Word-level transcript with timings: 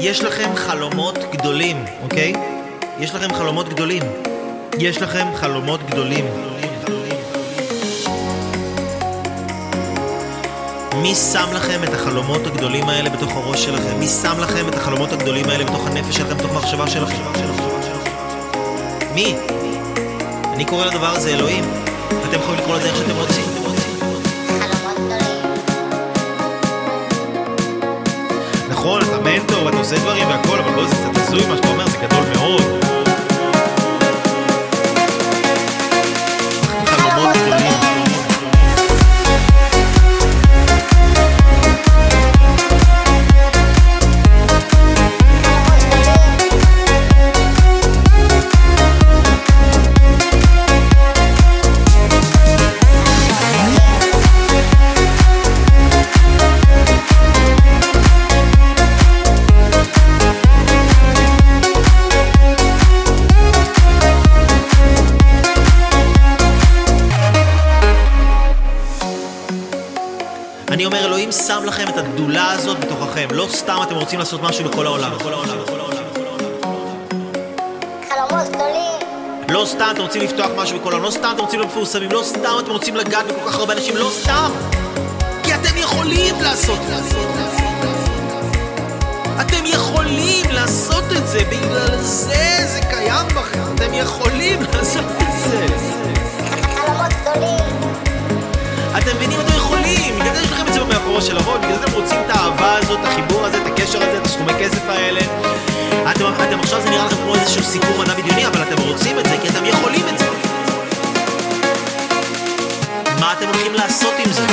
יש 0.00 0.22
לכם 0.24 0.50
חלומות 0.56 1.18
גדולים, 1.32 1.84
אוקיי? 2.02 2.32
יש 3.00 3.14
לכם 3.14 3.34
חלומות 3.34 3.68
גדולים. 3.68 4.02
יש 4.78 5.02
לכם 5.02 5.26
חלומות 5.34 5.80
גדולים. 5.90 6.24
מי 11.02 11.14
שם 11.14 11.46
לכם 11.52 11.84
את 11.84 11.94
החלומות 11.94 12.46
הגדולים 12.46 12.88
האלה 12.88 13.10
בתוך 13.10 13.36
הראש 13.36 13.64
שלכם? 13.64 13.98
מי 13.98 14.06
שם 14.06 14.40
לכם 14.40 14.68
את 14.68 14.74
החלומות 14.74 15.12
הגדולים 15.12 15.48
האלה 15.48 15.64
בתוך 15.64 15.86
הנפש 15.86 16.16
שלכם, 16.16 16.36
בתוך 16.36 16.50
המחשבה 16.50 16.90
שלכם? 16.90 17.22
מי? 19.14 19.34
אני 20.54 20.64
קורא 20.64 20.86
לדבר 20.86 21.10
הזה 21.10 21.34
אלוהים. 21.34 21.64
אתם 22.28 22.40
יכולים 22.40 22.60
לקרוא 22.60 22.76
לזה 22.76 22.88
איך 22.88 22.96
שאתם 22.96 23.16
רוצים. 23.16 23.57
מנטור 29.28 29.64
ואתה 29.64 29.76
עושה 29.76 29.96
דברים 29.96 30.26
והכל, 30.28 30.58
אבל 30.58 30.74
בוא, 30.74 30.84
זה 30.86 30.94
קצת 30.94 31.16
הזוי 31.16 31.46
מה 31.48 31.56
שאתה 31.56 31.68
אומר, 31.68 31.88
זה 31.88 31.98
גדול 31.98 32.24
מאוד. 32.34 32.77
אני 70.78 70.86
אומר, 70.86 71.04
אלוהים 71.04 71.32
שם 71.32 71.64
לכם 71.64 71.88
את 71.88 71.98
הגדולה 71.98 72.52
הזאת 72.52 72.80
בתוככם. 72.80 73.28
לא 73.32 73.46
סתם 73.50 73.76
אתם 73.82 73.94
רוצים 73.94 74.18
לעשות 74.18 74.42
משהו 74.42 74.64
בכל 74.64 74.86
העולם. 74.86 75.12
חלומות 78.08 78.48
גדולים. 78.48 79.00
לא 79.48 79.64
סתם 79.66 79.88
אתם 79.90 80.02
רוצים 80.02 80.22
לפתוח 80.22 80.50
משהו 80.56 80.78
בכל 80.78 80.92
העולם, 80.92 81.04
לא 81.04 81.10
סתם 81.10 81.30
אתם 81.34 81.40
רוצים 81.40 81.60
להיות 81.60 81.72
מפורסמים, 81.72 82.12
לא 82.12 82.22
סתם 82.22 82.56
אתם 82.58 82.70
רוצים 82.70 82.96
לגעת 82.96 83.26
בכל 83.26 83.50
כך 83.50 83.54
הרבה 83.54 83.72
אנשים, 83.72 83.96
לא 83.96 84.10
סתם! 84.22 84.50
כי 85.42 85.54
אתם 85.54 85.76
יכולים 85.76 86.34
לעשות. 86.42 86.78
אתם 89.40 89.66
יכולים 89.66 90.46
לעשות 90.50 91.04
את 91.16 91.28
זה, 91.28 91.38
בגלל 91.38 92.02
זה 92.02 92.66
זה 92.66 92.80
קיים 92.90 93.26
בכם. 93.26 93.74
אתם 93.74 93.94
יכולים 93.94 94.62
לעשות 94.72 95.04
את 95.04 95.50
זה. 95.50 95.97
מאחורי 101.18 101.30
של 101.30 101.36
הראש, 101.36 101.58
בגלל 101.58 101.78
זה 101.78 101.84
אתם 101.84 101.92
רוצים 101.92 102.18
את 102.26 102.30
האהבה 102.30 102.76
הזאת, 102.76 103.00
את 103.00 103.04
החיבור 103.04 103.46
הזה, 103.46 103.62
את 103.62 103.66
הקשר 103.66 104.02
הזה, 104.02 104.18
את 104.18 104.26
הסכומי 104.26 104.52
כסף 104.60 104.88
האלה. 104.88 105.20
אתם, 106.10 106.24
אתם 106.48 106.60
עכשיו 106.60 106.80
זה 106.82 106.90
נראה 106.90 107.06
לכם 107.06 107.16
כמו 107.16 107.34
איזשהו 107.34 107.62
סיפור 107.62 107.98
מדע 107.98 108.14
בדיוני, 108.14 108.46
אבל 108.46 108.62
אתם 108.62 108.82
רוצים 108.82 109.18
את 109.18 109.26
זה 109.26 109.36
כי 109.42 109.48
אתם 109.48 109.64
יכולים 109.64 110.08
את 110.08 110.18
זה. 110.18 110.26
מה 113.20 113.32
אתם 113.32 113.46
הולכים 113.46 113.74
לעשות 113.74 114.14
עם 114.18 114.32
זה? 114.32 114.47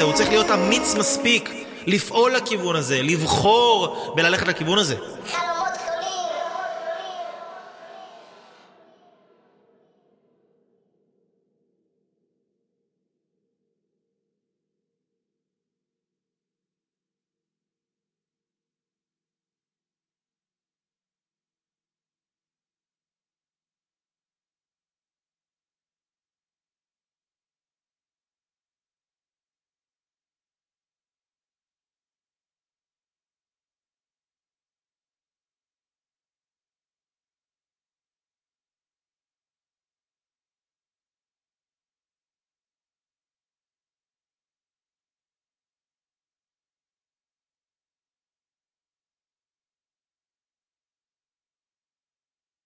בזה, 0.00 0.06
הוא 0.06 0.14
צריך 0.14 0.28
להיות 0.28 0.50
אמיץ 0.50 0.94
מספיק 0.94 1.50
לפעול 1.86 2.32
לכיוון 2.36 2.76
הזה, 2.76 3.02
לבחור 3.02 4.12
וללכת 4.16 4.48
לכיוון 4.48 4.78
הזה. 4.78 4.96